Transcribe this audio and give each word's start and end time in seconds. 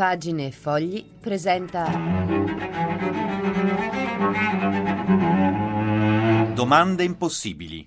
Pagine 0.00 0.46
e 0.46 0.50
Fogli 0.50 1.04
presenta. 1.20 1.84
Domande 6.54 7.04
impossibili. 7.04 7.86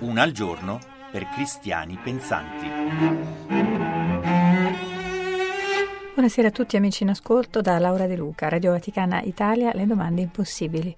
Una 0.00 0.20
al 0.20 0.32
giorno 0.32 0.80
per 1.10 1.30
cristiani 1.30 1.96
pensanti. 1.96 2.66
Buonasera 6.12 6.48
a 6.48 6.50
tutti 6.50 6.76
amici 6.76 7.04
in 7.04 7.08
ascolto 7.08 7.62
da 7.62 7.78
Laura 7.78 8.06
De 8.06 8.16
Luca, 8.16 8.50
Radio 8.50 8.72
Vaticana 8.72 9.22
Italia, 9.22 9.72
le 9.72 9.86
domande 9.86 10.20
impossibili. 10.20 10.94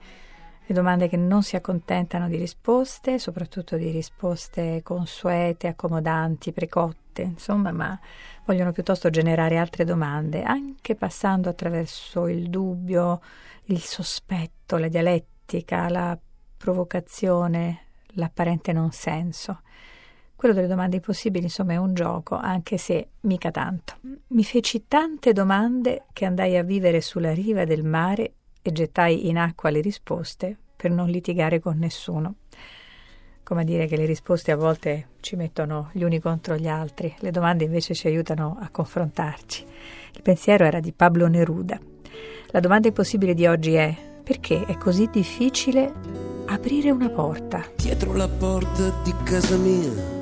Le 0.68 0.74
domande 0.74 1.08
che 1.08 1.16
non 1.16 1.44
si 1.44 1.54
accontentano 1.54 2.26
di 2.26 2.36
risposte, 2.36 3.20
soprattutto 3.20 3.76
di 3.76 3.90
risposte 3.90 4.80
consuete, 4.82 5.68
accomodanti, 5.68 6.50
precotte, 6.50 7.22
insomma, 7.22 7.70
ma 7.70 7.96
vogliono 8.44 8.72
piuttosto 8.72 9.08
generare 9.08 9.58
altre 9.58 9.84
domande, 9.84 10.42
anche 10.42 10.96
passando 10.96 11.48
attraverso 11.48 12.26
il 12.26 12.50
dubbio, 12.50 13.20
il 13.66 13.78
sospetto, 13.80 14.76
la 14.76 14.88
dialettica, 14.88 15.88
la 15.88 16.18
provocazione, 16.56 17.82
l'apparente 18.14 18.72
non 18.72 18.90
senso. 18.90 19.60
Quello 20.34 20.52
delle 20.52 20.66
domande 20.66 20.96
impossibili, 20.96 21.44
insomma, 21.44 21.74
è 21.74 21.76
un 21.76 21.94
gioco, 21.94 22.34
anche 22.34 22.76
se 22.76 23.10
mica 23.20 23.52
tanto. 23.52 23.98
Mi 24.28 24.42
feci 24.42 24.86
tante 24.88 25.32
domande 25.32 26.06
che 26.12 26.24
andai 26.24 26.56
a 26.56 26.64
vivere 26.64 27.00
sulla 27.00 27.32
riva 27.32 27.64
del 27.64 27.84
mare 27.84 28.32
e 28.68 28.72
gettai 28.72 29.28
in 29.28 29.38
acqua 29.38 29.70
le 29.70 29.80
risposte 29.80 30.56
per 30.76 30.90
non 30.90 31.08
litigare 31.08 31.60
con 31.60 31.78
nessuno. 31.78 32.34
Come 33.42 33.60
a 33.62 33.64
dire 33.64 33.86
che 33.86 33.96
le 33.96 34.06
risposte 34.06 34.50
a 34.50 34.56
volte 34.56 35.08
ci 35.20 35.36
mettono 35.36 35.90
gli 35.92 36.02
uni 36.02 36.20
contro 36.20 36.56
gli 36.56 36.66
altri, 36.66 37.14
le 37.20 37.30
domande 37.30 37.64
invece 37.64 37.94
ci 37.94 38.08
aiutano 38.08 38.58
a 38.60 38.68
confrontarci. 38.70 39.64
Il 40.14 40.22
pensiero 40.22 40.64
era 40.64 40.80
di 40.80 40.92
Pablo 40.92 41.28
Neruda. 41.28 41.78
La 42.48 42.60
domanda 42.60 42.88
impossibile 42.88 43.34
di 43.34 43.46
oggi 43.46 43.74
è 43.74 43.94
perché 44.22 44.64
è 44.64 44.76
così 44.76 45.08
difficile 45.10 45.92
aprire 46.46 46.90
una 46.90 47.08
porta? 47.08 47.64
Dietro 47.76 48.14
la 48.14 48.28
porta 48.28 48.90
di 49.04 49.14
casa 49.24 49.56
mia 49.56 50.16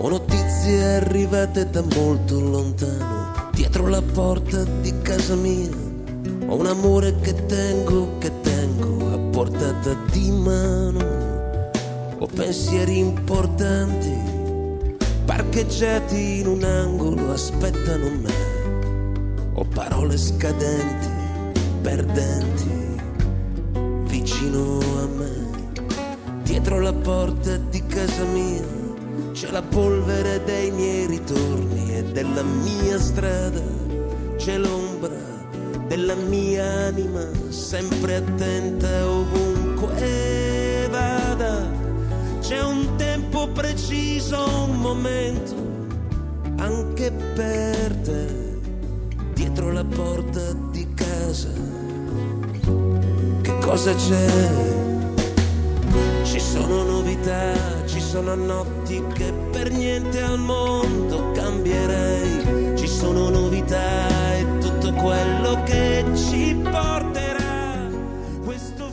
ho 0.00 0.08
notizie 0.08 0.94
arrivate 0.94 1.68
da 1.70 1.82
molto 1.82 2.38
lontano. 2.38 3.50
Dietro 3.52 3.88
la 3.88 4.00
porta 4.00 4.62
di 4.62 4.94
casa 5.02 5.34
mia 5.34 5.87
ho 6.48 6.54
un 6.56 6.66
amore 6.66 7.14
che 7.20 7.34
tengo, 7.44 8.16
che 8.18 8.32
tengo 8.40 9.12
a 9.12 9.18
portata 9.30 9.94
di 10.10 10.30
mano. 10.30 11.70
Ho 12.18 12.26
pensieri 12.26 12.98
importanti 12.98 14.16
parcheggiati 15.26 16.40
in 16.40 16.46
un 16.46 16.64
angolo, 16.64 17.32
aspettano 17.32 18.08
me. 18.22 18.32
Ho 19.52 19.64
parole 19.64 20.16
scadenti, 20.16 21.08
perdenti, 21.82 22.96
vicino 24.06 24.78
a 24.78 25.06
me. 25.06 25.46
Dietro 26.44 26.80
la 26.80 26.94
porta 26.94 27.58
di 27.58 27.84
casa 27.86 28.24
mia 28.24 28.76
c'è 29.32 29.50
la 29.50 29.62
polvere 29.62 30.42
dei 30.44 30.70
miei 30.70 31.06
ritorni 31.06 31.94
e 31.94 32.04
della 32.04 32.42
mia 32.42 32.98
strada, 32.98 33.60
c'è 34.36 34.56
l'ombra 34.56 34.87
della 35.88 36.14
mia 36.14 36.64
anima, 36.86 37.26
sempre 37.48 38.16
attenta 38.16 39.08
ovunque 39.08 40.88
vada. 40.90 41.68
C'è 42.40 42.62
un 42.62 42.94
tempo 42.96 43.48
preciso, 43.48 44.64
un 44.68 44.76
momento, 44.76 45.54
anche 46.58 47.10
per 47.34 47.96
te, 47.96 48.58
dietro 49.34 49.72
la 49.72 49.84
porta 49.84 50.52
di 50.70 50.86
casa. 50.94 51.50
Che 53.42 53.58
cosa 53.58 53.94
c'è? 53.94 54.76
Ci 56.22 56.38
sono 56.38 56.84
novità 56.84 57.68
sono 58.08 58.34
notti 58.34 59.04
che 59.12 59.30
per 59.52 59.70
niente 59.70 60.22
al 60.22 60.38
mondo 60.38 61.30
cambierei. 61.32 62.74
Ci 62.74 62.88
sono 62.88 63.28
novità 63.28 64.08
e 64.34 64.58
tutto 64.58 64.67
quello 65.00 65.62
che 65.62 66.04
ci 66.14 66.54
porterà. 66.54 67.88
Questo 68.44 68.90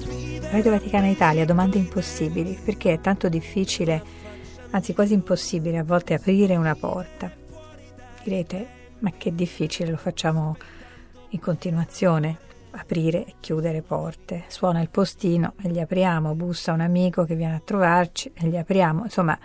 Radio 0.51 0.71
Vaticana 0.71 1.07
Italia, 1.07 1.45
domande 1.45 1.77
impossibili. 1.77 2.57
Perché 2.63 2.93
è 2.93 3.01
tanto 3.01 3.27
difficile, 3.27 4.01
anzi 4.71 4.93
quasi 4.93 5.13
impossibile 5.13 5.79
a 5.79 5.83
volte 5.83 6.13
aprire 6.13 6.55
una 6.55 6.75
porta? 6.75 7.31
Direte, 8.23 8.67
ma 8.99 9.11
che 9.11 9.33
difficile, 9.33 9.91
lo 9.91 9.97
facciamo 9.97 10.55
in 11.29 11.39
continuazione 11.39 12.37
aprire 12.71 13.25
e 13.25 13.35
chiudere 13.39 13.81
porte. 13.81 14.43
Suona 14.47 14.81
il 14.81 14.89
postino 14.89 15.53
e 15.61 15.69
gli 15.69 15.79
apriamo, 15.79 16.35
bussa 16.35 16.73
un 16.73 16.81
amico 16.81 17.25
che 17.25 17.35
viene 17.35 17.55
a 17.55 17.61
trovarci 17.63 18.31
e 18.33 18.47
gli 18.47 18.57
apriamo. 18.57 19.03
Insomma, 19.03 19.37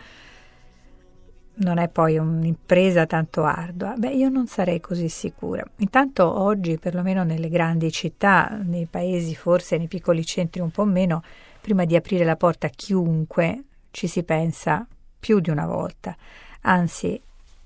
non 1.55 1.79
è 1.79 1.89
poi 1.89 2.17
un'impresa 2.17 3.07
tanto 3.07 3.45
ardua. 3.45 3.95
Beh, 3.97 4.11
io 4.11 4.29
non 4.29 4.47
sarei 4.47 4.81
così 4.81 5.09
sicura. 5.09 5.65
Intanto 5.79 6.25
oggi, 6.41 6.79
perlomeno 6.79 7.23
nelle 7.23 7.49
grandi 7.49 7.91
città, 7.93 8.59
nei 8.63 8.87
paesi 8.87 9.35
forse, 9.35 9.77
nei 9.77 9.89
piccoli 9.89 10.25
centri 10.25 10.61
un 10.61 10.71
po' 10.71 10.85
meno, 10.85 11.23
prima 11.61 11.85
di 11.85 11.97
aprire 11.97 12.25
la 12.25 12.37
porta 12.37 12.69
a 12.69 12.71
chiunque 12.71 13.65
ci 13.91 14.07
si 14.07 14.23
pensa 14.23 14.87
più 15.19 15.41
di 15.41 15.51
una 15.51 15.67
volta. 15.67 16.17
Anzi, 16.63 17.21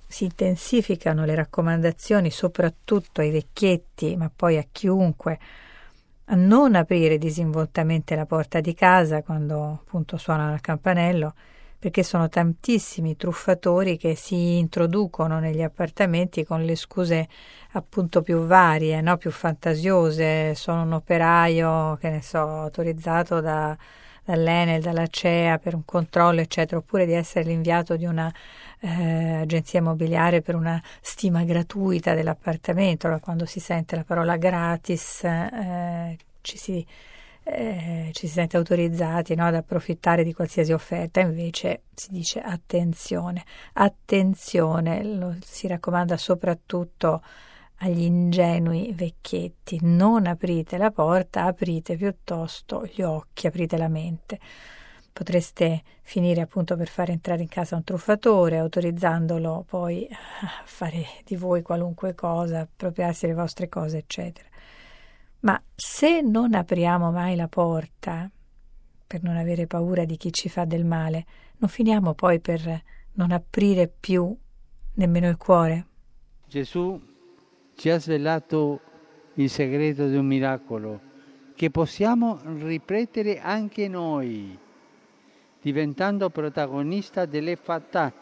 si 0.06 0.24
intensificano 0.24 1.24
le 1.24 1.34
raccomandazioni 1.34 2.30
soprattutto 2.30 3.20
ai 3.20 3.30
vecchietti, 3.30 4.16
ma 4.16 4.30
poi 4.34 4.58
a 4.58 4.64
chiunque, 4.70 5.38
a 6.26 6.34
non 6.34 6.74
aprire 6.74 7.18
disinvoltamente 7.18 8.14
la 8.14 8.24
porta 8.24 8.60
di 8.60 8.74
casa 8.74 9.22
quando 9.22 9.80
appunto 9.84 10.16
suonano 10.16 10.54
il 10.54 10.60
campanello, 10.60 11.34
perché 11.84 12.02
sono 12.02 12.30
tantissimi 12.30 13.14
truffatori 13.14 13.98
che 13.98 14.14
si 14.14 14.56
introducono 14.56 15.38
negli 15.38 15.60
appartamenti 15.60 16.42
con 16.42 16.64
le 16.64 16.76
scuse 16.76 17.28
appunto 17.72 18.22
più 18.22 18.46
varie, 18.46 19.02
no? 19.02 19.18
più 19.18 19.30
fantasiose. 19.30 20.54
Sono 20.54 20.80
un 20.80 20.94
operaio, 20.94 21.98
che 22.00 22.08
ne 22.08 22.22
so, 22.22 22.38
autorizzato 22.38 23.42
da, 23.42 23.76
dall'Enel, 24.24 24.80
dalla 24.80 25.06
CEA 25.06 25.58
per 25.58 25.74
un 25.74 25.84
controllo, 25.84 26.40
eccetera, 26.40 26.78
oppure 26.78 27.04
di 27.04 27.12
essere 27.12 27.44
l'inviato 27.44 27.96
di 27.96 28.06
una 28.06 28.32
eh, 28.80 29.40
agenzia 29.42 29.80
immobiliare 29.80 30.40
per 30.40 30.54
una 30.54 30.82
stima 31.02 31.44
gratuita 31.44 32.14
dell'appartamento. 32.14 33.08
Allora, 33.08 33.20
quando 33.20 33.44
si 33.44 33.60
sente 33.60 33.94
la 33.94 34.04
parola 34.04 34.38
gratis, 34.38 35.22
eh, 35.24 36.16
ci 36.40 36.56
si 36.56 36.86
eh, 37.44 38.08
ci 38.12 38.26
si 38.26 38.32
sente 38.32 38.56
autorizzati 38.56 39.34
no, 39.34 39.46
ad 39.46 39.54
approfittare 39.54 40.24
di 40.24 40.32
qualsiasi 40.32 40.72
offerta, 40.72 41.20
invece 41.20 41.82
si 41.94 42.10
dice 42.10 42.40
attenzione, 42.40 43.44
attenzione, 43.74 45.04
lo 45.04 45.36
si 45.42 45.66
raccomanda 45.66 46.16
soprattutto 46.16 47.22
agli 47.78 48.02
ingenui 48.02 48.92
vecchietti, 48.94 49.78
non 49.82 50.26
aprite 50.26 50.78
la 50.78 50.90
porta, 50.90 51.44
aprite 51.44 51.96
piuttosto 51.96 52.86
gli 52.86 53.02
occhi, 53.02 53.46
aprite 53.46 53.76
la 53.76 53.88
mente. 53.88 54.38
Potreste 55.12 55.82
finire 56.02 56.40
appunto 56.40 56.76
per 56.76 56.88
far 56.88 57.10
entrare 57.10 57.42
in 57.42 57.48
casa 57.48 57.76
un 57.76 57.84
truffatore, 57.84 58.58
autorizzandolo 58.58 59.64
poi 59.68 60.08
a 60.10 60.62
fare 60.64 61.04
di 61.24 61.36
voi 61.36 61.62
qualunque 61.62 62.14
cosa, 62.14 62.60
appropriarsi 62.60 63.26
delle 63.26 63.38
vostre 63.38 63.68
cose, 63.68 63.98
eccetera. 63.98 64.48
Ma 65.44 65.62
se 65.74 66.22
non 66.22 66.54
apriamo 66.54 67.10
mai 67.10 67.36
la 67.36 67.48
porta 67.48 68.30
per 69.06 69.22
non 69.22 69.36
avere 69.36 69.66
paura 69.66 70.06
di 70.06 70.16
chi 70.16 70.32
ci 70.32 70.48
fa 70.48 70.64
del 70.64 70.86
male, 70.86 71.26
non 71.58 71.68
finiamo 71.68 72.14
poi 72.14 72.40
per 72.40 72.82
non 73.12 73.30
aprire 73.30 73.86
più 73.88 74.34
nemmeno 74.94 75.28
il 75.28 75.36
cuore? 75.36 75.86
Gesù 76.48 76.98
ci 77.74 77.90
ha 77.90 77.98
svelato 77.98 78.80
il 79.34 79.50
segreto 79.50 80.08
di 80.08 80.16
un 80.16 80.24
miracolo 80.24 81.00
che 81.54 81.70
possiamo 81.70 82.40
ripetere 82.42 83.38
anche 83.38 83.86
noi 83.86 84.58
diventando 85.60 86.30
protagonista 86.30 87.26
delle 87.26 87.56
fatà 87.56 88.12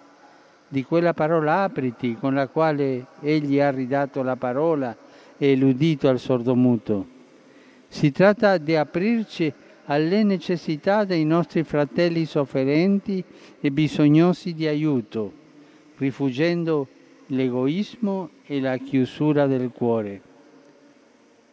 di 0.66 0.84
quella 0.84 1.14
parola 1.14 1.62
apriti 1.62 2.16
con 2.16 2.34
la 2.34 2.48
quale 2.48 3.06
egli 3.20 3.60
ha 3.60 3.70
ridato 3.70 4.22
la 4.22 4.36
parola 4.36 4.96
e 5.42 5.56
l'udito 5.56 6.06
al 6.06 6.20
sordomuto. 6.20 7.04
Si 7.88 8.12
tratta 8.12 8.58
di 8.58 8.76
aprirci 8.76 9.52
alle 9.86 10.22
necessità 10.22 11.02
dei 11.02 11.24
nostri 11.24 11.64
fratelli 11.64 12.26
sofferenti 12.26 13.24
e 13.60 13.72
bisognosi 13.72 14.54
di 14.54 14.68
aiuto, 14.68 15.32
rifuggendo 15.96 16.86
l'egoismo 17.26 18.30
e 18.46 18.60
la 18.60 18.76
chiusura 18.76 19.48
del 19.48 19.70
cuore. 19.70 20.20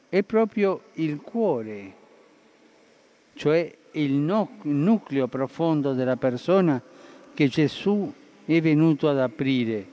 È 0.08 0.22
proprio 0.22 0.82
il 0.94 1.20
cuore, 1.22 1.94
cioè 3.34 3.76
il 3.94 4.14
nucleo 4.14 5.28
profondo 5.28 5.94
della 5.94 6.16
persona 6.16 6.80
che 7.34 7.48
Gesù 7.48 8.14
è 8.46 8.62
venuto 8.62 9.10
ad 9.10 9.18
aprire, 9.18 9.88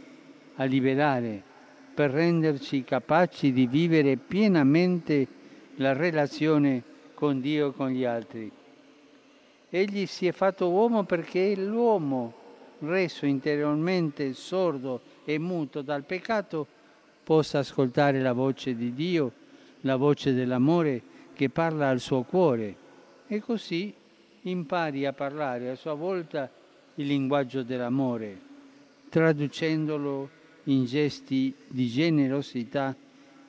a 0.57 0.65
liberare, 0.65 1.55
per 1.97 2.11
renderci 2.11 2.85
capaci 2.85 3.55
di 3.55 3.67
vivere 3.67 4.19
pienamente 4.19 5.27
la 5.77 5.95
relazione 5.95 6.83
con 7.15 7.41
Dio 7.41 7.71
e 7.71 7.73
con 7.73 7.89
gli 7.89 8.05
altri. 8.05 8.53
Egli 9.71 10.05
si 10.05 10.27
è 10.27 10.33
fatto 10.33 10.69
uomo 10.69 11.05
perché 11.05 11.57
l'uomo, 11.57 12.35
reso 12.81 13.25
interiormente 13.25 14.35
sordo 14.35 15.01
e 15.25 15.39
muto 15.39 15.81
dal 15.81 16.05
peccato, 16.05 16.67
possa 17.25 17.61
ascoltare 17.61 18.21
la 18.21 18.35
voce 18.35 18.77
di 18.77 18.93
Dio, 18.93 19.33
la 19.81 19.97
voce 19.97 20.35
dell'amore 20.35 21.01
che 21.33 21.49
parla 21.49 21.89
al 21.89 22.01
suo 22.01 22.25
cuore 22.25 22.77
e 23.27 23.41
così 23.41 23.91
impari 24.43 25.07
a 25.07 25.15
parlare 25.15 25.71
a 25.71 25.77
sua 25.77 25.95
volta 25.95 26.51
il 26.97 27.07
linguaggio 27.07 27.63
dell'amore, 27.63 28.39
traducendolo 29.09 30.45
in 30.67 30.85
gesti 30.85 31.55
di 31.69 31.89
generosità 31.89 32.95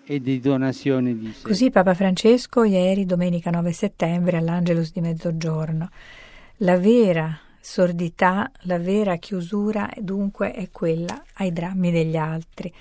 e 0.03 0.21
di 0.21 0.39
donazione 0.39 1.17
di 1.17 1.31
sé. 1.31 1.43
Così 1.43 1.69
Papa 1.69 1.93
Francesco 1.93 2.63
ieri, 2.63 3.05
domenica 3.05 3.49
9 3.49 3.71
settembre, 3.71 4.37
all'Angelus 4.37 4.91
di 4.91 5.01
mezzogiorno. 5.01 5.89
La 6.57 6.77
vera 6.77 7.37
sordità, 7.59 8.49
la 8.61 8.79
vera 8.79 9.17
chiusura 9.17 9.89
dunque 9.97 10.51
è 10.51 10.69
quella 10.71 11.21
ai 11.35 11.51
drammi 11.51 11.91
degli 11.91 12.15
altri. 12.15 12.73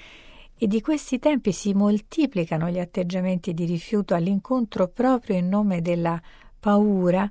E 0.58 0.66
di 0.66 0.80
questi 0.80 1.18
tempi 1.18 1.52
si 1.52 1.74
moltiplicano 1.74 2.70
gli 2.70 2.78
atteggiamenti 2.78 3.52
di 3.52 3.64
rifiuto 3.64 4.14
all'incontro 4.14 4.88
proprio 4.88 5.36
in 5.36 5.48
nome 5.48 5.82
della 5.82 6.20
paura 6.58 7.30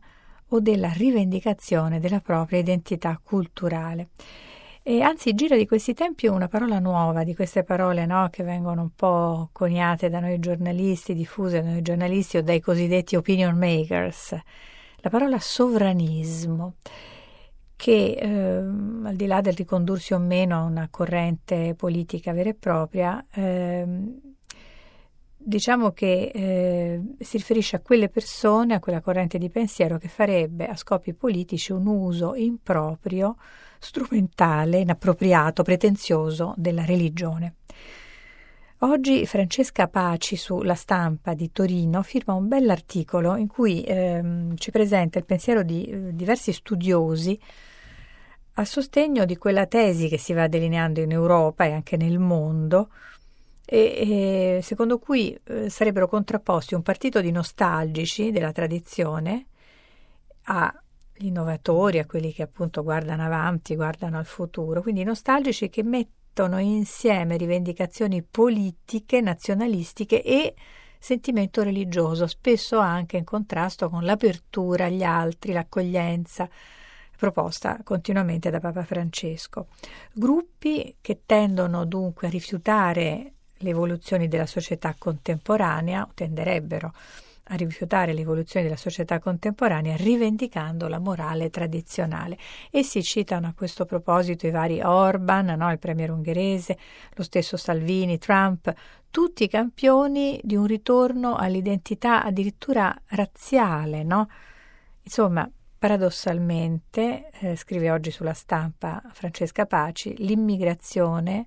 o 0.50 0.60
della 0.60 0.92
rivendicazione 0.92 2.00
della 2.00 2.20
propria 2.20 2.60
identità 2.60 3.20
culturale. 3.24 4.10
E 4.88 5.02
anzi 5.02 5.34
gira 5.34 5.58
di 5.58 5.66
questi 5.66 5.96
tempi 5.96 6.28
una 6.28 6.48
parola 6.48 6.78
nuova, 6.78 7.24
di 7.24 7.34
queste 7.34 7.64
parole 7.64 8.06
no, 8.06 8.30
che 8.30 8.44
vengono 8.44 8.84
un 8.84 8.92
po' 8.94 9.50
coniate 9.52 10.10
da 10.10 10.20
noi 10.20 10.38
giornalisti, 10.38 11.16
diffuse 11.16 11.64
da 11.64 11.72
noi 11.72 11.82
giornalisti 11.82 12.38
o 12.38 12.44
dai 12.44 12.60
cosiddetti 12.60 13.16
opinion 13.16 13.58
makers, 13.58 14.38
la 14.98 15.10
parola 15.10 15.40
sovranismo, 15.40 16.76
che 17.76 18.12
eh, 18.12 18.28
al 18.28 19.16
di 19.16 19.26
là 19.26 19.42
del 19.42 19.54
ricondursi 19.54 20.14
o 20.14 20.20
meno 20.20 20.56
a 20.60 20.64
una 20.66 20.88
corrente 20.92 21.74
politica 21.76 22.32
vera 22.32 22.50
e 22.50 22.54
propria, 22.54 23.26
eh, 23.34 23.88
diciamo 25.36 25.94
che 25.94 26.32
eh, 26.32 27.02
si 27.22 27.38
riferisce 27.38 27.78
a 27.78 27.80
quelle 27.80 28.10
persone, 28.10 28.76
a 28.76 28.80
quella 28.80 29.02
corrente 29.02 29.40
di 29.40 29.50
pensiero 29.50 29.98
che 29.98 30.10
farebbe 30.10 30.68
a 30.68 30.76
scopi 30.76 31.16
politici 31.16 31.72
un 31.72 31.88
uso 31.88 32.36
improprio 32.36 33.36
strumentale, 33.80 34.80
inappropriato, 34.80 35.64
pretenzioso 35.64 36.54
della 36.58 36.86
religione. 36.86 37.56
Oggi 38.80 39.26
Francesca 39.26 39.88
Paci 39.88 40.36
sulla 40.36 40.76
stampa 40.76 41.34
di 41.34 41.52
Torino 41.52 42.04
firma 42.04 42.34
un 42.34 42.48
bell'articolo 42.48 43.36
in 43.38 43.48
cui 43.48 43.82
ehm, 43.84 44.58
ci 44.58 44.70
presenta 44.70 45.18
il 45.18 45.26
pensiero 45.26 45.64
di 45.64 45.86
eh, 45.86 46.16
diversi 46.16 46.52
studiosi 46.52 47.40
a 48.56 48.66
sostegno 48.66 49.26
di 49.26 49.38
quella 49.38 49.66
tesi 49.66 50.08
che 50.10 50.18
si 50.18 50.34
va 50.34 50.48
delineando 50.48 51.02
in 51.02 51.12
Europa 51.12 51.66
e 51.66 51.72
anche 51.72 51.98
nel 51.98 52.20
mondo 52.20 52.90
e, 53.66 54.58
e 54.58 54.60
secondo 54.62 55.00
cui 55.00 55.38
eh, 55.46 55.70
sarebbero 55.70 56.08
contrapposti 56.08 56.76
un 56.76 56.84
partito 56.84 57.22
di 57.22 57.32
nostalgici 57.32 58.32
della 58.32 58.52
tradizione 58.52 59.48
a 60.44 60.74
gli 61.18 61.28
innovatori, 61.28 62.00
a 62.00 62.06
quelli 62.06 62.34
che 62.34 62.44
appunto 62.44 62.84
guardano 62.84 63.24
avanti, 63.24 63.76
guardano 63.76 64.18
al 64.18 64.26
futuro, 64.26 64.82
quindi 64.82 65.04
nostalgici 65.04 65.70
che 65.70 65.84
mettono 65.84 66.60
insieme 66.60 67.38
rivendicazioni 67.38 68.22
politiche, 68.22 69.22
nazionalistiche 69.22 70.22
e 70.22 70.54
sentimento 71.00 71.64
religioso, 71.64 72.28
spesso 72.28 72.80
anche 72.80 73.18
in 73.18 73.24
contrasto 73.24 73.90
con 73.90 74.04
l'apertura 74.04 74.86
agli 74.86 75.04
altri, 75.04 75.54
l'accoglienza 75.54 76.50
proposta 77.16 77.80
continuamente 77.84 78.50
da 78.50 78.60
Papa 78.60 78.84
Francesco. 78.84 79.68
Gruppi 80.14 80.98
che 81.00 81.22
tendono 81.26 81.86
dunque 81.86 82.28
a 82.28 82.30
rifiutare 82.30 83.34
le 83.58 83.70
evoluzioni 83.70 84.28
della 84.28 84.46
società 84.46 84.94
contemporanea, 84.98 86.10
tenderebbero 86.14 86.92
a 87.48 87.56
rifiutare 87.56 88.14
l'evoluzione 88.14 88.66
della 88.66 88.78
società 88.78 89.20
contemporanea 89.20 89.96
rivendicando 89.96 90.88
la 90.88 91.00
morale 91.00 91.50
tradizionale. 91.50 92.38
E 92.72 92.84
si 92.84 93.04
citano 93.04 93.48
a 93.48 93.54
questo 93.56 93.86
proposito 93.86 94.48
i 94.48 94.52
vari 94.52 94.82
Orban, 94.82 95.48
no, 95.58 95.72
il 95.72 95.80
premier 95.80 96.10
ungherese, 96.12 96.78
lo 97.14 97.24
stesso 97.24 97.58
Salvini, 97.58 98.18
Trump, 98.18 98.74
tutti 99.12 99.48
campioni 99.48 100.40
di 100.44 100.56
un 100.56 100.66
ritorno 100.66 101.36
all'identità 101.36 102.24
addirittura 102.24 102.94
razziale. 103.08 104.04
No? 104.04 104.28
Insomma, 105.04 105.50
paradossalmente, 105.78 107.30
eh, 107.40 107.56
scrive 107.56 107.92
oggi 107.92 108.10
sulla 108.10 108.34
stampa 108.34 109.04
Francesca 109.14 109.66
Paci, 109.66 110.16
l'immigrazione, 110.18 111.46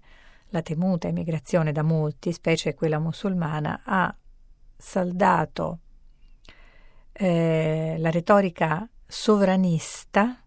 la 0.51 0.63
temuta 0.63 1.09
immigrazione 1.09 1.73
da 1.73 1.83
molti, 1.83 2.33
specie 2.33 2.75
quella 2.75 3.01
musulmana, 3.01 3.83
ha 3.85 4.15
saldato 4.77 5.81
eh, 7.19 7.97
la 7.99 8.11
retorica 8.11 8.89
sovranista 9.07 10.41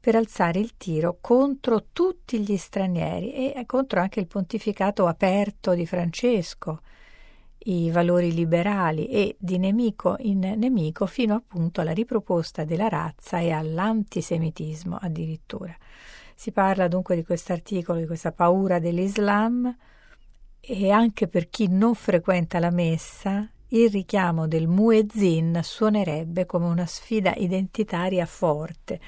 per 0.00 0.14
alzare 0.14 0.60
il 0.60 0.76
tiro 0.76 1.18
contro 1.20 1.88
tutti 1.92 2.40
gli 2.40 2.56
stranieri 2.56 3.52
e 3.52 3.66
contro 3.66 4.00
anche 4.00 4.20
il 4.20 4.26
pontificato 4.26 5.06
aperto 5.06 5.74
di 5.74 5.84
Francesco, 5.84 6.80
i 7.58 7.90
valori 7.90 8.32
liberali 8.32 9.08
e 9.08 9.36
di 9.38 9.58
nemico 9.58 10.14
in 10.20 10.54
nemico 10.56 11.06
fino 11.06 11.34
appunto 11.34 11.80
alla 11.80 11.92
riproposta 11.92 12.64
della 12.64 12.88
razza 12.88 13.40
e 13.40 13.50
all'antisemitismo 13.50 14.96
addirittura. 15.00 15.76
Si 16.34 16.52
parla 16.52 16.86
dunque 16.86 17.16
di 17.16 17.24
quest'articolo, 17.24 17.98
di 17.98 18.06
questa 18.06 18.32
paura 18.32 18.78
dell'Islam 18.78 19.76
e 20.60 20.90
anche 20.90 21.26
per 21.28 21.48
chi 21.48 21.66
non 21.68 21.94
frequenta 21.94 22.58
la 22.58 22.70
messa 22.70 23.50
il 23.68 23.90
richiamo 23.90 24.46
del 24.46 24.68
muezzin 24.68 25.58
suonerebbe 25.62 26.46
come 26.46 26.66
una 26.66 26.86
sfida 26.86 27.34
identitaria 27.34 28.24
forte, 28.24 29.00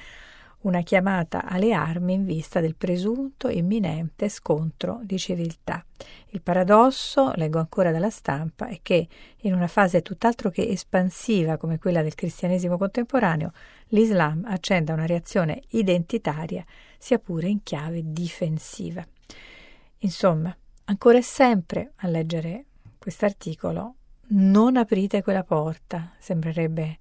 una 0.61 0.81
chiamata 0.81 1.45
alle 1.45 1.71
armi 1.71 2.13
in 2.13 2.25
vista 2.25 2.59
del 2.59 2.75
presunto 2.75 3.47
imminente 3.47 4.27
scontro 4.27 4.99
di 5.03 5.17
civiltà. 5.17 5.85
Il 6.31 6.41
paradosso, 6.41 7.31
leggo 7.35 7.59
ancora 7.59 7.91
dalla 7.91 8.09
stampa, 8.09 8.67
è 8.67 8.79
che 8.81 9.07
in 9.37 9.53
una 9.53 9.67
fase 9.67 10.01
tutt'altro 10.01 10.49
che 10.49 10.67
espansiva 10.67 11.55
come 11.55 11.79
quella 11.79 12.01
del 12.01 12.15
cristianesimo 12.15 12.77
contemporaneo, 12.77 13.53
l'Islam 13.89 14.43
accenda 14.45 14.91
una 14.91 15.05
reazione 15.05 15.61
identitaria, 15.69 16.65
sia 16.97 17.19
pure 17.19 17.47
in 17.47 17.63
chiave 17.63 18.01
difensiva. 18.03 19.07
Insomma, 19.99 20.53
ancora 20.85 21.17
e 21.17 21.23
sempre 21.23 21.93
a 21.97 22.07
leggere 22.07 22.65
quest'articolo 22.97 23.93
non 24.29 24.77
aprite 24.77 25.21
quella 25.23 25.43
porta, 25.43 26.13
sembrerebbe 26.19 26.97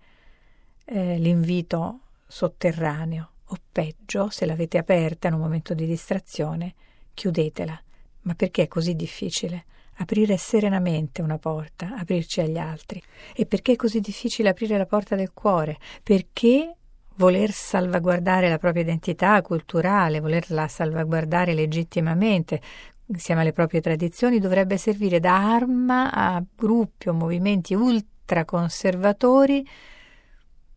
eh, 0.85 1.19
l'invito 1.19 2.01
sotterraneo, 2.27 3.31
o 3.47 3.57
peggio, 3.71 4.29
se 4.31 4.47
l'avete 4.47 4.79
aperta 4.79 5.29
in 5.29 5.35
un 5.35 5.41
momento 5.41 5.75
di 5.75 5.87
distrazione, 5.87 6.75
chiudetela. 7.15 7.81
Ma 8.23 8.35
perché 8.35 8.63
è 8.63 8.69
così 8.69 8.95
difficile? 8.95 9.65
Aprire 10.01 10.37
serenamente 10.37 11.23
una 11.23 11.39
porta, 11.39 11.97
aprirci 11.97 12.41
agli 12.41 12.59
altri. 12.59 13.03
E 13.35 13.47
perché 13.47 13.73
è 13.73 13.77
così 13.77 14.01
difficile 14.01 14.51
aprire 14.51 14.79
la 14.79 14.87
porta 14.87 15.17
del 15.17 15.33
cuore? 15.33 15.79
Perché 16.03 16.77
voler 17.17 17.51
salvaguardare 17.51 18.49
la 18.49 18.59
propria 18.59 18.83
identità 18.83 19.43
culturale, 19.43 20.21
volerla 20.21 20.69
salvaguardare 20.69 21.53
legittimamente, 21.53 22.61
insieme 23.09 23.41
alle 23.41 23.53
proprie 23.53 23.81
tradizioni, 23.81 24.39
dovrebbe 24.39 24.77
servire 24.77 25.21
da 25.21 25.55
arma 25.55 26.11
a 26.13 26.43
gruppi 26.55 27.09
o 27.09 27.13
movimenti 27.13 27.75
ultraconservatori 27.75 29.67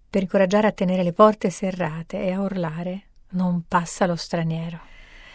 per 0.10 0.22
incoraggiare 0.24 0.68
a 0.68 0.72
tenere 0.72 1.04
le 1.04 1.14
porte 1.14 1.50
serrate 1.50 2.22
e 2.22 2.32
a 2.32 2.42
urlare 2.42 3.04
non 3.32 3.64
passa 3.68 4.06
lo 4.06 4.16
straniero. 4.16 4.80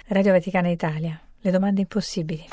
Radio 0.08 0.32
Vaticana 0.32 0.68
Italia, 0.68 1.20
le 1.40 1.50
domande 1.50 1.80
impossibili. 1.80 2.48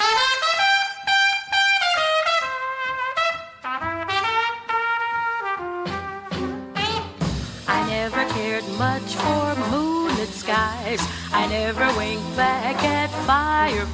I 7.66 7.86
never 7.88 8.26
cared 8.34 8.68
much 8.78 9.16
for 9.16 9.56
moonlit 9.70 10.32
skies. 10.32 11.02
I 11.32 11.48
never 11.48 11.86
winked 11.98 12.36
back 12.36 12.82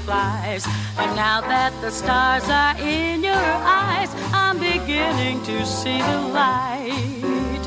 But 0.09 1.13
now 1.13 1.39
that 1.41 1.71
the 1.81 1.91
stars 1.91 2.43
are 2.49 2.75
in 2.81 3.21
your 3.23 3.35
eyes, 3.35 4.09
I'm 4.33 4.57
beginning 4.57 5.43
to 5.43 5.63
see 5.67 5.99
the 6.01 6.21
light. 6.33 7.61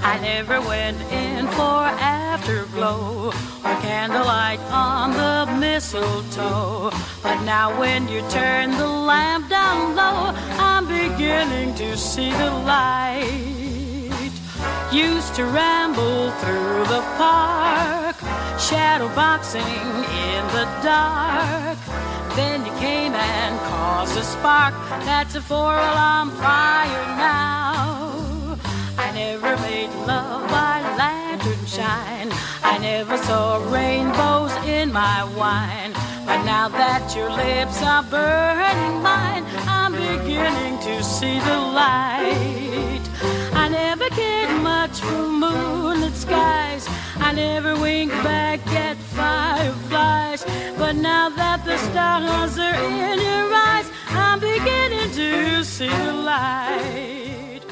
I 0.00 0.16
never 0.22 0.60
went 0.60 1.00
in 1.10 1.48
for 1.48 1.82
afterglow 1.98 3.32
or 3.64 3.76
candlelight 3.82 4.60
on 4.70 5.10
the 5.14 5.52
mistletoe. 5.58 6.92
But 7.20 7.42
now 7.42 7.76
when 7.80 8.06
you 8.06 8.20
turn 8.30 8.70
the 8.70 8.86
lamp 8.86 9.48
down 9.48 9.96
low, 9.96 10.32
I'm 10.56 10.86
beginning 10.86 11.74
to 11.74 11.96
see 11.96 12.30
the 12.30 12.52
light. 12.62 14.30
Used 14.92 15.34
to 15.34 15.44
ramble 15.46 16.30
through 16.42 16.84
the 16.94 17.02
park, 17.18 17.57
shadow 18.68 19.08
boxing 19.14 19.62
in 19.62 20.42
the 20.56 20.66
dark. 20.84 21.78
Then 22.36 22.66
you 22.66 22.72
came 22.72 23.14
and 23.14 23.58
caused 23.60 24.14
a 24.18 24.22
spark. 24.22 24.74
That's 25.08 25.34
a 25.36 25.40
four 25.40 25.72
alarm 25.72 26.30
fire 26.32 27.06
now. 27.16 28.58
I 28.98 29.10
never 29.14 29.56
made 29.68 29.88
love 30.06 30.50
by 30.50 30.82
lantern 31.00 31.64
shine. 31.64 32.28
I 32.62 32.76
never 32.78 33.16
saw 33.16 33.56
rainbows 33.72 34.52
in 34.66 34.92
my 34.92 35.24
wine. 35.40 35.92
But 36.26 36.44
now 36.44 36.68
that 36.68 37.16
your 37.16 37.30
lips 37.30 37.82
are 37.82 38.02
burning 38.02 39.02
mine, 39.02 39.44
I'm 39.66 39.92
beginning 39.92 40.78
to 40.80 41.02
see 41.02 41.38
the 41.40 41.58
light. 41.80 43.04
I 43.54 43.68
never 43.70 44.08
cared 44.10 44.62
much 44.62 45.00
skies. 45.00 46.07
I 46.07 46.07
never 47.38 47.74
winked 47.78 48.22
back 48.22 48.60
at 48.74 48.96
fireflies. 49.14 50.44
But 50.76 50.94
now 50.96 51.30
that 51.36 51.64
the 51.64 51.76
stars 51.76 52.58
are 52.58 52.74
in 52.74 53.18
your 53.20 53.46
eyes, 53.54 53.86
I'm 54.10 54.40
beginning 54.40 55.10
to 55.12 55.64
see 55.64 55.88
the 55.88 56.12
light. 56.12 57.62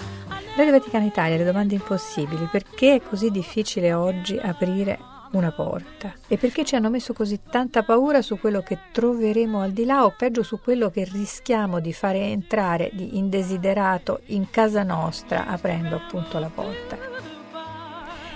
Radio 0.56 0.72
Vaticana 0.72 1.04
Italia, 1.04 1.36
le 1.36 1.44
domande 1.44 1.74
impossibili. 1.74 2.48
Perché 2.50 2.94
è 2.96 3.00
così 3.02 3.30
difficile 3.30 3.92
oggi 3.92 4.38
aprire 4.38 4.98
una 5.32 5.50
porta 5.50 6.14
e 6.28 6.38
perché 6.38 6.64
ci 6.64 6.76
hanno 6.76 6.88
messo 6.88 7.12
così 7.12 7.40
tanta 7.50 7.82
paura 7.82 8.22
su 8.22 8.38
quello 8.38 8.62
che 8.62 8.78
troveremo 8.92 9.60
al 9.60 9.72
di 9.72 9.84
là 9.84 10.04
o 10.04 10.14
peggio 10.16 10.42
su 10.42 10.60
quello 10.60 10.88
che 10.88 11.04
rischiamo 11.04 11.80
di 11.80 11.92
fare 11.92 12.20
entrare 12.20 12.90
di 12.94 13.18
indesiderato 13.18 14.20
in 14.26 14.48
casa 14.48 14.84
nostra 14.84 15.46
aprendo 15.46 15.96
appunto 15.96 16.38
la 16.38 16.48
porta. 16.48 17.25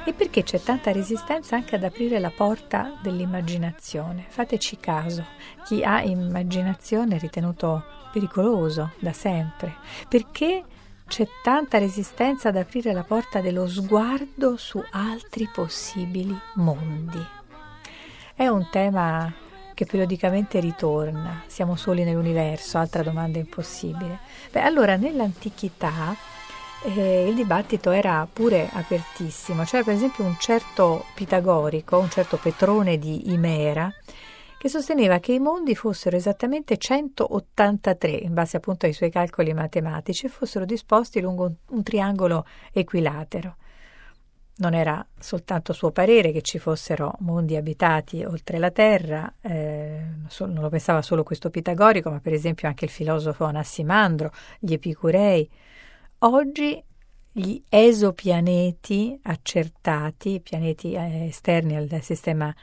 E 0.05 0.15
perché 0.15 0.43
c'è 0.43 0.61
tanta 0.61 0.93
resistenza 0.93 1.57
anche 1.57 1.77
ad 1.77 1.85
aprire 1.85 2.19
la 2.19 2.31
porta 2.31 2.99
dell'immaginazione? 3.03 4.25
Fateci 4.29 4.79
caso, 4.79 5.25
chi 5.65 5.85
ha 5.85 6.03
immaginazione 6.03 7.17
è 7.17 7.19
ritenuto 7.19 7.85
pericoloso 8.11 8.93
da 8.99 9.13
sempre. 9.13 9.75
Perché 10.09 10.65
c'è 11.07 11.29
tanta 11.43 11.79
resistenza 11.79 12.49
ad 12.49 12.57
aprire 12.57 12.93
la 12.93 13.03
porta 13.03 13.41
dello 13.41 13.69
sguardo 13.69 14.57
su 14.57 14.83
altri 14.91 15.49
possibili 15.53 16.37
mondi. 16.55 17.25
È 18.35 18.47
un 18.49 18.69
tema 18.71 19.33
che 19.75 19.85
periodicamente 19.85 20.61
ritorna. 20.61 21.43
Siamo 21.47 21.77
soli 21.77 22.05
nell'universo, 22.05 22.79
altra 22.79 23.03
domanda 23.03 23.39
impossibile. 23.39 24.19
Beh, 24.51 24.63
allora 24.63 24.97
nell'antichità 24.97 26.17
eh, 26.83 27.29
il 27.29 27.35
dibattito 27.35 27.91
era 27.91 28.27
pure 28.31 28.69
apertissimo. 28.73 29.65
C'era 29.65 29.83
per 29.85 29.95
esempio 29.95 30.25
un 30.25 30.37
certo 30.39 31.05
pitagorico, 31.15 31.99
un 31.99 32.11
certo 32.11 32.37
Petrone 32.39 32.99
di 32.99 33.33
Imera, 33.33 33.93
che 34.59 34.69
sosteneva 34.69 35.19
che 35.19 35.33
i 35.33 35.39
mondi 35.39 35.75
fossero 35.75 36.17
esattamente 36.17 36.77
183, 36.77 38.11
in 38.11 38.35
base 38.35 38.57
appunto 38.57 38.87
ai 38.87 38.93
suoi 38.93 39.11
calcoli 39.11 39.53
matematici, 39.53 40.27
e 40.27 40.29
fossero 40.29 40.65
disposti 40.65 41.21
lungo 41.21 41.45
un, 41.45 41.55
un 41.69 41.83
triangolo 41.83 42.47
equilatero. 42.73 43.57
Non 44.57 44.75
era 44.75 45.05
soltanto 45.19 45.73
suo 45.73 45.91
parere 45.91 46.33
che 46.33 46.43
ci 46.43 46.59
fossero 46.59 47.15
mondi 47.21 47.57
abitati 47.57 48.23
oltre 48.23 48.59
la 48.59 48.71
Terra, 48.71 49.33
eh, 49.41 50.03
non 50.41 50.61
lo 50.61 50.69
pensava 50.69 51.01
solo 51.01 51.23
questo 51.23 51.49
pitagorico, 51.49 52.11
ma 52.11 52.21
per 52.21 52.35
esempio 52.35 52.69
anche 52.69 52.85
il 52.85 52.91
filosofo 52.91 53.45
Anassimandro, 53.45 54.31
gli 54.59 54.75
epicurei. 54.75 55.49
Oggi 56.23 56.85
gli 57.33 57.63
esopianeti 57.71 59.19
accertati, 59.23 60.41
pianeti 60.41 60.93
eh, 60.93 61.25
esterni 61.25 61.77
al 61.77 61.89
sistema 62.03 62.55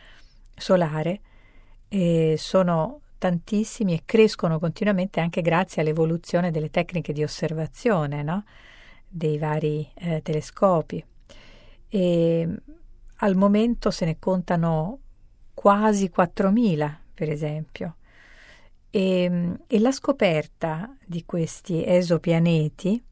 solare, 0.56 1.22
e 1.88 2.36
sono 2.38 3.02
tantissimi 3.18 3.96
e 3.96 4.04
crescono 4.06 4.60
continuamente 4.60 5.20
anche 5.22 5.42
grazie 5.42 5.82
all'evoluzione 5.82 6.52
delle 6.52 6.70
tecniche 6.70 7.14
di 7.14 7.24
osservazione 7.24 8.22
no? 8.22 8.44
dei 9.08 9.40
vari 9.40 9.90
eh, 9.96 10.22
telescopi. 10.22 11.04
E 11.90 12.56
al 13.16 13.36
momento 13.36 13.90
se 13.90 14.06
ne 14.06 14.20
contano 14.20 15.00
quasi 15.56 16.12
4.000, 16.16 16.96
per 17.12 17.32
esempio. 17.32 17.96
E, 18.92 19.58
e 19.66 19.80
la 19.80 19.92
scoperta 19.92 20.96
di 21.04 21.26
questi 21.26 21.84
esopianeti 21.84 23.04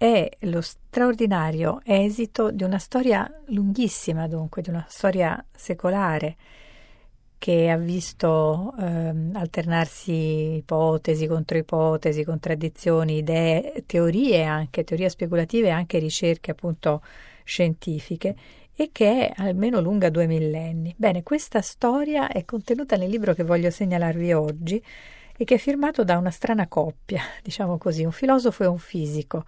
è 0.00 0.30
lo 0.44 0.62
straordinario 0.62 1.82
esito 1.84 2.50
di 2.50 2.62
una 2.62 2.78
storia 2.78 3.30
lunghissima, 3.48 4.26
dunque, 4.28 4.62
di 4.62 4.70
una 4.70 4.86
storia 4.88 5.44
secolare 5.54 6.36
che 7.36 7.68
ha 7.68 7.76
visto 7.76 8.72
ehm, 8.78 9.32
alternarsi 9.34 10.56
ipotesi 10.56 11.26
contro 11.26 11.58
ipotesi, 11.58 12.24
contraddizioni, 12.24 13.18
idee, 13.18 13.82
teorie 13.84 14.44
anche, 14.44 14.84
teorie 14.84 15.10
speculative 15.10 15.66
e 15.66 15.70
anche 15.72 15.98
ricerche 15.98 16.52
appunto 16.52 17.02
scientifiche 17.44 18.34
e 18.74 18.88
che 18.92 19.28
è 19.28 19.32
almeno 19.36 19.82
lunga 19.82 20.08
due 20.08 20.26
millenni. 20.26 20.94
Bene, 20.96 21.22
questa 21.22 21.60
storia 21.60 22.28
è 22.28 22.46
contenuta 22.46 22.96
nel 22.96 23.10
libro 23.10 23.34
che 23.34 23.44
voglio 23.44 23.68
segnalarvi 23.68 24.32
oggi 24.32 24.82
e 25.36 25.44
che 25.44 25.56
è 25.56 25.58
firmato 25.58 26.04
da 26.04 26.16
una 26.16 26.30
strana 26.30 26.68
coppia, 26.68 27.20
diciamo 27.42 27.76
così, 27.76 28.02
un 28.02 28.12
filosofo 28.12 28.62
e 28.62 28.66
un 28.66 28.78
fisico. 28.78 29.44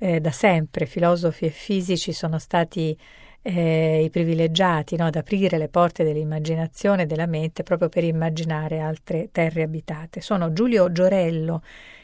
Eh, 0.00 0.20
da 0.20 0.30
sempre 0.30 0.86
filosofi 0.86 1.46
e 1.46 1.50
fisici 1.50 2.12
sono 2.12 2.38
stati 2.38 2.96
eh, 3.42 4.02
i 4.04 4.10
privilegiati 4.10 4.96
no, 4.96 5.06
ad 5.06 5.16
aprire 5.16 5.58
le 5.58 5.68
porte 5.68 6.04
dell'immaginazione 6.04 7.02
e 7.02 7.06
della 7.06 7.26
mente 7.26 7.64
proprio 7.64 7.88
per 7.88 8.04
immaginare 8.04 8.78
altre 8.78 9.30
terre 9.32 9.62
abitate. 9.62 10.20
Sono 10.20 10.52
Giulio 10.52 10.92
Giorello, 10.92 11.62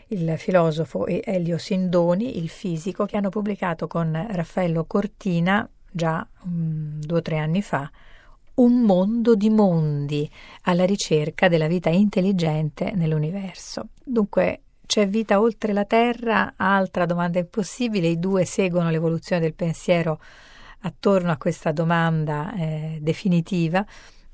il 0.09 0.35
filosofo, 0.37 1.07
e 1.07 1.23
Elio 1.25 1.59
Sindoni, 1.59 2.39
il 2.39 2.49
fisico, 2.49 3.07
che 3.07 3.17
hanno 3.17 3.31
pubblicato 3.31 3.87
con 3.87 4.27
Raffaello 4.29 4.85
Cortina 4.85 5.69
già 5.91 6.27
um, 6.43 6.99
due 6.99 7.19
o 7.19 7.23
tre 7.23 7.39
anni 7.39 7.63
fa 7.63 7.89
un 8.55 8.83
mondo 8.83 9.35
di 9.35 9.51
mondi 9.51 10.31
alla 10.63 10.85
ricerca 10.85 11.49
della 11.49 11.67
vita 11.67 11.91
intelligente 11.91 12.93
nell'universo. 12.95 13.89
Dunque 14.03 14.64
c'è 14.87 15.09
vita 15.09 15.41
oltre 15.41 15.73
la 15.73 15.85
Terra? 15.85 16.55
Altra 16.57 17.07
domanda 17.07 17.39
impossibile. 17.39 18.09
I 18.09 18.19
due 18.19 18.45
seguono 18.45 18.91
l'evoluzione 18.91 19.41
del 19.41 19.55
pensiero 19.55 20.21
attorno 20.81 21.31
a 21.31 21.37
questa 21.37 21.73
domanda 21.73 22.53
eh, 22.55 22.99
definitiva 23.01 23.85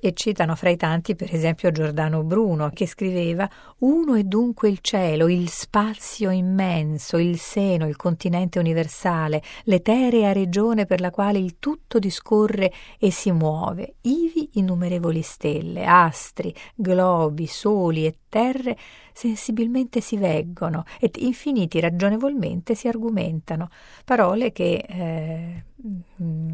e 0.00 0.12
citano 0.14 0.56
fra 0.56 0.70
i 0.70 0.76
tanti 0.76 1.14
per 1.14 1.32
esempio 1.32 1.70
Giordano 1.70 2.22
Bruno 2.22 2.70
che 2.70 2.86
scriveva 2.86 3.48
Uno 3.78 4.14
è 4.14 4.24
dunque 4.24 4.68
il 4.68 4.78
cielo, 4.80 5.28
il 5.28 5.48
spazio 5.48 6.30
immenso, 6.30 7.18
il 7.18 7.38
seno, 7.38 7.86
il 7.86 7.96
continente 7.96 8.58
universale, 8.58 9.42
l'eterea 9.64 10.32
regione 10.32 10.86
per 10.86 11.00
la 11.00 11.10
quale 11.10 11.38
il 11.38 11.56
tutto 11.58 11.98
discorre 11.98 12.72
e 12.98 13.10
si 13.10 13.30
muove, 13.30 13.94
ivi 14.02 14.50
innumerevoli 14.54 15.22
stelle, 15.22 15.84
astri, 15.84 16.54
globi, 16.74 17.46
soli 17.46 18.06
e 18.06 18.16
terre 18.30 18.78
sensibilmente 19.12 20.00
si 20.00 20.16
veggono 20.16 20.84
ed 20.98 21.16
infiniti 21.16 21.78
ragionevolmente 21.80 22.74
si 22.74 22.88
argomentano, 22.88 23.68
parole 24.06 24.52
che 24.52 24.86
eh, 24.88 25.64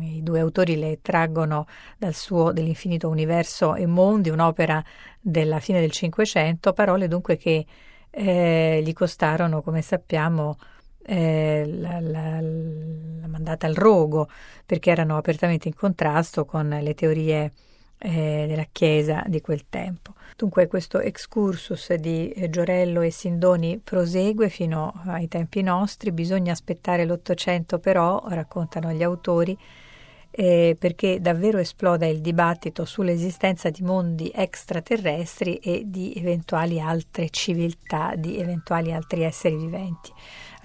i 0.01 0.23
due 0.25 0.41
autori 0.41 0.77
le 0.77 0.99
traggono 1.01 1.67
dal 1.97 2.15
suo 2.15 2.51
dell'infinito 2.51 3.09
universo 3.09 3.77
e 3.77 3.87
mondi, 3.87 4.31
un'opera 4.31 4.83
della 5.21 5.61
fine 5.61 5.79
del 5.79 5.93
Cinquecento, 5.93 6.73
parole 6.73 7.07
dunque 7.07 7.37
che 7.37 7.65
eh, 8.11 8.83
gli 8.85 8.93
costarono, 8.93 9.63
come 9.63 9.83
sappiamo, 9.83 10.57
eh, 11.05 11.65
la, 11.67 12.01
la, 12.01 12.41
la, 12.41 13.27
mandata 13.29 13.67
al 13.67 13.75
rogo, 13.75 14.29
perché 14.65 14.91
erano 14.91 15.17
apertamente 15.17 15.69
in 15.69 15.75
contrasto 15.75 16.45
con 16.45 16.69
le 16.69 16.95
teorie 16.95 17.53
eh, 17.99 18.47
della 18.49 18.67
Chiesa 18.73 19.23
di 19.27 19.41
quel 19.41 19.67
tempo. 19.69 20.15
Dunque 20.37 20.67
questo 20.67 21.01
excursus 21.01 21.95
di 21.95 22.29
eh, 22.29 22.51
Giorello 22.51 23.01
e 23.01 23.11
Sindoni 23.11 23.81
prosegue 23.83 24.51
fino 24.51 25.01
ai 25.07 25.29
tempi 25.29 25.63
nostri, 25.63 26.13
bisogna 26.13 26.53
aspettare 26.53 27.07
l'Ottocento 27.07 27.79
però, 27.79 28.23
raccontano 28.29 28.93
gli 28.93 29.03
autori, 29.03 29.57
eh, 30.31 30.77
perché 30.79 31.23
davvero 31.23 31.57
esploda 31.57 32.05
il 32.05 32.21
dibattito 32.21 32.85
sull'esistenza 32.85 33.71
di 33.71 33.81
mondi 33.81 34.31
extraterrestri 34.35 35.57
e 35.57 35.85
di 35.87 36.13
eventuali 36.15 36.79
altre 36.79 37.31
civiltà, 37.31 38.13
di 38.15 38.39
eventuali 38.39 38.93
altri 38.93 39.23
esseri 39.23 39.57
viventi. 39.57 40.13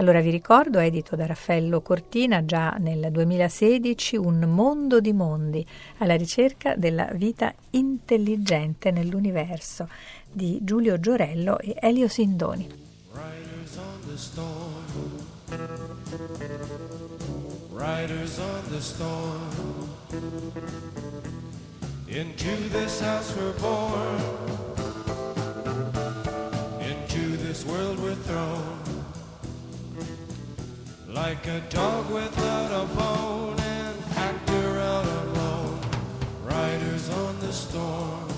Allora 0.01 0.19
vi 0.19 0.31
ricordo, 0.31 0.79
edito 0.79 1.15
da 1.15 1.27
Raffaello 1.27 1.81
Cortina 1.81 2.43
già 2.43 2.71
nel 2.79 3.09
2016, 3.11 4.15
Un 4.15 4.39
mondo 4.49 4.99
di 4.99 5.13
mondi 5.13 5.63
alla 5.99 6.15
ricerca 6.15 6.75
della 6.75 7.07
vita 7.13 7.53
intelligente 7.69 8.89
nell'universo 8.89 9.87
di 10.27 10.57
Giulio 10.63 10.99
Giorello 10.99 11.59
e 11.59 11.75
Elio 11.79 12.07
Sindoni. 12.07 12.67
Riders 13.11 13.77
on 13.77 13.99
the 14.07 14.17
storm. 14.17 14.73
Riders 17.69 18.39
on 18.39 18.71
the 18.71 18.81
storm. 18.81 19.49
Into 22.07 22.69
this 22.71 22.99
house 23.01 23.35
we're 23.35 23.53
born. 23.59 24.19
Into 26.79 27.37
this 27.37 27.63
world 27.65 27.99
we're 27.99 28.15
thrown. 28.23 28.70
Like 31.13 31.45
a 31.49 31.59
dog 31.67 32.09
without 32.09 32.71
a 32.71 32.85
bone, 32.95 33.59
an 33.59 33.95
actor 34.15 34.79
out 34.79 35.05
alone, 35.05 35.77
riders 36.45 37.09
on 37.09 37.37
the 37.39 37.51
storm. 37.51 38.29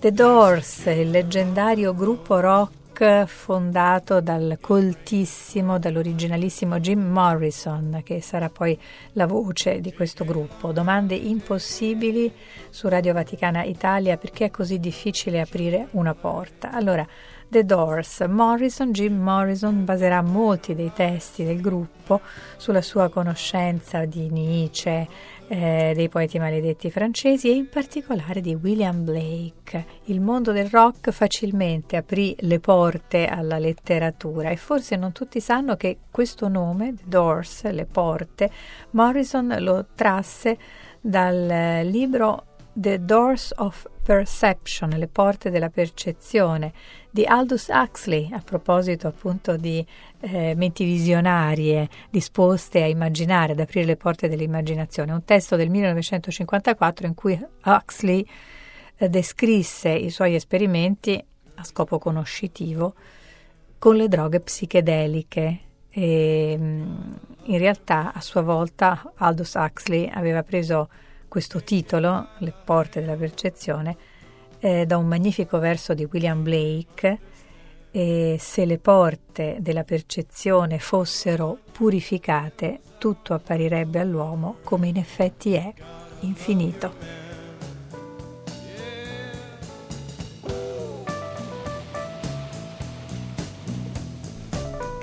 The 0.00 0.10
Doors, 0.10 0.86
il 0.86 1.10
leggendario 1.10 1.94
gruppo 1.94 2.40
rock 2.40 3.26
fondato 3.26 4.20
dal 4.20 4.58
coltissimo, 4.60 5.78
dall'originalissimo 5.78 6.80
Jim 6.80 7.00
Morrison, 7.12 8.00
che 8.02 8.20
sarà 8.20 8.48
poi 8.48 8.76
la 9.12 9.26
voce 9.26 9.80
di 9.80 9.92
questo 9.92 10.24
gruppo. 10.24 10.72
Domande 10.72 11.14
impossibili 11.14 12.32
su 12.70 12.88
Radio 12.88 13.12
Vaticana 13.12 13.62
Italia 13.62 14.16
perché 14.16 14.46
è 14.46 14.50
così 14.50 14.80
difficile 14.80 15.40
aprire 15.40 15.86
una 15.92 16.14
porta. 16.14 16.72
Allora, 16.72 17.06
The 17.48 17.64
Doors. 17.64 18.24
Morrison, 18.28 18.90
Jim 18.90 19.16
Morrison 19.20 19.84
baserà 19.84 20.20
molti 20.20 20.74
dei 20.74 20.92
testi 20.92 21.44
del 21.44 21.60
gruppo 21.60 22.20
sulla 22.56 22.82
sua 22.82 23.08
conoscenza 23.08 24.04
di 24.04 24.28
Nietzsche, 24.30 25.06
eh, 25.46 25.92
dei 25.94 26.08
poeti 26.08 26.38
maledetti 26.38 26.90
francesi 26.90 27.48
e 27.48 27.54
in 27.54 27.68
particolare 27.68 28.40
di 28.40 28.54
William 28.54 29.04
Blake. 29.04 29.84
Il 30.04 30.20
mondo 30.20 30.50
del 30.50 30.68
rock 30.68 31.12
facilmente 31.12 31.96
aprì 31.96 32.34
le 32.40 32.58
porte 32.58 33.26
alla 33.26 33.58
letteratura 33.58 34.50
e 34.50 34.56
forse 34.56 34.96
non 34.96 35.12
tutti 35.12 35.40
sanno 35.40 35.76
che 35.76 35.98
questo 36.10 36.48
nome, 36.48 36.94
The 36.94 37.04
Doors, 37.06 37.70
le 37.70 37.86
porte, 37.86 38.50
Morrison 38.90 39.54
lo 39.60 39.86
trasse 39.94 40.58
dal 41.00 41.86
libro 41.86 42.44
The 42.72 43.04
Doors 43.04 43.54
of 43.56 43.86
Perception, 44.06 44.90
le 44.90 45.08
porte 45.08 45.50
della 45.50 45.68
percezione 45.68 46.72
di 47.10 47.24
Aldous 47.24 47.66
Huxley, 47.66 48.28
a 48.30 48.38
proposito 48.38 49.08
appunto 49.08 49.56
di 49.56 49.84
eh, 50.20 50.54
menti 50.54 50.84
visionarie 50.84 51.88
disposte 52.08 52.84
a 52.84 52.86
immaginare, 52.86 53.50
ad 53.50 53.58
aprire 53.58 53.84
le 53.84 53.96
porte 53.96 54.28
dell'immaginazione, 54.28 55.10
un 55.10 55.24
testo 55.24 55.56
del 55.56 55.70
1954 55.70 57.04
in 57.04 57.14
cui 57.14 57.46
Huxley 57.64 58.24
eh, 58.94 59.08
descrisse 59.08 59.88
i 59.88 60.10
suoi 60.10 60.36
esperimenti 60.36 61.20
a 61.56 61.64
scopo 61.64 61.98
conoscitivo 61.98 62.94
con 63.76 63.96
le 63.96 64.06
droghe 64.06 64.38
psichedeliche. 64.38 65.60
E, 65.90 66.56
mm, 66.56 67.12
in 67.46 67.58
realtà, 67.58 68.12
a 68.12 68.20
sua 68.20 68.42
volta, 68.42 69.14
Aldous 69.16 69.54
Huxley 69.54 70.08
aveva 70.08 70.44
preso 70.44 70.90
questo 71.36 71.62
titolo, 71.62 72.28
Le 72.38 72.54
porte 72.64 73.00
della 73.00 73.14
percezione, 73.14 73.94
eh, 74.58 74.86
da 74.86 74.96
un 74.96 75.06
magnifico 75.06 75.58
verso 75.58 75.92
di 75.92 76.08
William 76.10 76.42
Blake, 76.42 77.18
e 77.90 78.38
se 78.40 78.64
le 78.64 78.78
porte 78.78 79.58
della 79.60 79.84
percezione 79.84 80.78
fossero 80.78 81.58
purificate, 81.72 82.80
tutto 82.96 83.34
apparirebbe 83.34 83.98
all'uomo 83.98 84.56
come 84.64 84.88
in 84.88 84.96
effetti 84.96 85.52
è, 85.52 85.70
infinito. 86.20 87.25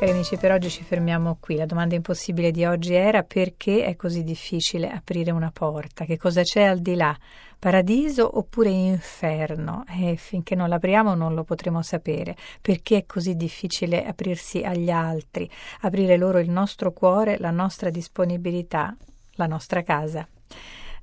Cari 0.04 0.16
amici, 0.16 0.36
per 0.36 0.52
oggi 0.52 0.70
ci 0.70 0.84
fermiamo 0.84 1.38
qui. 1.40 1.56
La 1.56 1.66
domanda 1.66 1.96
impossibile 1.96 2.52
di 2.52 2.66
oggi 2.66 2.94
era 2.94 3.24
perché 3.24 3.86
è 3.86 3.96
così 3.96 4.26
difficile 4.26 4.90
aprire 4.90 5.32
una 5.32 5.50
porta? 5.50 6.04
Che 6.04 6.18
cosa 6.18 6.42
c'è 6.42 6.64
al 6.64 6.80
di 6.80 6.96
là? 6.96 7.18
Paradiso 7.58 8.38
oppure 8.38 8.68
inferno? 8.68 9.86
E 9.88 10.18
finché 10.18 10.56
non 10.56 10.68
l'apriamo 10.68 11.14
non 11.14 11.34
lo 11.34 11.46
potremo 11.46 11.82
sapere. 11.84 12.36
Perché 12.60 12.98
è 12.98 13.06
così 13.06 13.38
difficile 13.38 14.04
aprirsi 14.04 14.62
agli 14.62 14.90
altri, 14.90 15.50
aprire 15.80 16.18
loro 16.18 16.40
il 16.40 16.50
nostro 16.50 16.92
cuore, 16.92 17.38
la 17.40 17.52
nostra 17.52 17.90
disponibilità, 17.90 18.94
la 19.36 19.48
nostra 19.48 19.84
casa? 19.84 20.28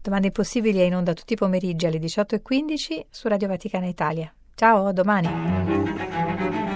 Domande 0.03 0.27
impossibili 0.27 0.79
è 0.79 0.85
in 0.85 0.97
onda 0.97 1.15
tutti 1.15 1.33
i 1.33 1.37
pomeriggi 1.37 1.87
alle 1.87 2.01
18.15 2.01 3.07
su 3.09 3.29
Radio 3.29 3.49
Vaticana 3.49 3.87
Italia. 3.87 4.31
Ciao, 4.55 4.89
a 4.89 4.93
domani! 4.93 6.69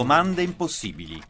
Domande 0.00 0.40
impossibili. 0.40 1.22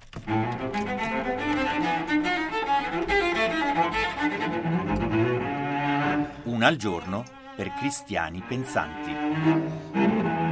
Una 6.45 6.69
al 6.69 6.77
giorno 6.77 7.25
per 7.57 7.75
cristiani 7.75 8.41
pensanti. 8.47 10.50